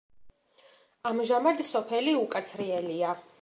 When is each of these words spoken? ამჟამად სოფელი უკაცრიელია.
ამჟამად 1.11 1.61
სოფელი 1.69 2.17
უკაცრიელია. 2.23 3.15